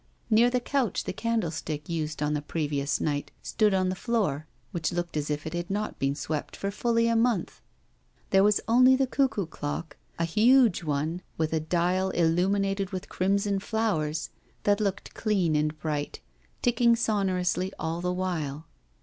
Near 0.31 0.49
the 0.49 0.59
couch 0.59 1.03
the 1.03 1.13
candlestick 1.13 1.87
used 1.87 2.23
on 2.23 2.33
the 2.33 2.41
previous 2.41 2.99
night 2.99 3.29
stood 3.43 3.71
on 3.71 3.89
the 3.89 3.95
floor, 3.95 4.47
which 4.71 4.91
looked 4.91 5.15
as 5.15 5.29
if 5.29 5.45
it 5.45 5.53
had 5.53 5.69
not 5.69 5.99
been 5.99 6.15
swept 6.15 6.55
for 6.55 6.71
fully 6.71 7.07
a 7.07 7.15
month. 7.15 7.61
There 8.31 8.43
was 8.43 8.59
only 8.67 8.95
the 8.95 9.05
cuckoo 9.05 9.45
clock, 9.45 9.97
a 10.17 10.25
huge 10.25 10.83
one, 10.83 11.21
with 11.37 11.53
a 11.53 11.59
dial 11.59 12.09
illuminated 12.09 12.89
with 12.89 13.09
crimson 13.09 13.59
flowers, 13.59 14.31
that 14.63 14.81
looked 14.81 15.13
clean 15.13 15.55
and 15.55 15.77
bright, 15.79 16.19
ticking 16.63 16.95
sonorously 16.95 17.71
all 17.77 18.01
the 18.01 18.11
while. 18.11 18.65